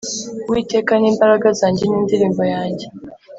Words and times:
uwiteka 0.47 0.91
ni 0.97 1.07
imbaraga 1.11 1.47
zanjye 1.59 1.83
n’indirimbo 1.85 2.43
yanjye, 2.53 2.85